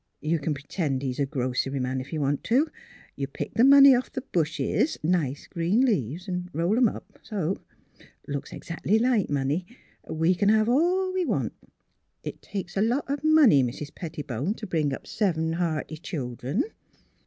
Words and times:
You 0.19 0.39
can 0.39 0.55
p'tend 0.55 1.03
he's 1.03 1.19
a 1.19 1.27
grocery 1.27 1.79
man, 1.79 2.01
if 2.01 2.11
you 2.11 2.19
want 2.21 2.43
to. 2.45 2.67
You 3.15 3.27
pick 3.27 3.53
the 3.53 3.63
money 3.63 3.93
off 3.93 4.11
the 4.11 4.21
bushes— 4.23 4.97
nice 5.03 5.45
green 5.45 5.81
leaves; 5.81 6.27
roll 6.53 6.75
'em 6.75 6.87
up, 6.89 7.19
so! 7.21 7.61
Looks 8.27 8.49
exac'ly 8.51 8.97
like 8.99 9.29
money. 9.29 9.63
We 10.09 10.33
can 10.33 10.49
have 10.49 10.67
all 10.67 11.13
we 11.13 11.23
want. 11.23 11.53
It 12.23 12.41
takes 12.41 12.75
lots 12.75 13.11
of 13.11 13.23
money, 13.23 13.61
Mis' 13.61 13.91
Pettibone, 13.93 14.55
to 14.55 14.65
bring 14.65 14.91
up 14.91 15.05
seven 15.05 15.53
hearty 15.53 15.97
children." 15.97 16.63